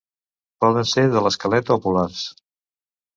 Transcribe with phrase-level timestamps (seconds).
[0.63, 2.23] Poden ser de l'esquelet o polars.